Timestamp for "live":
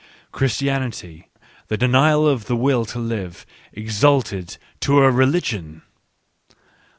2.97-3.45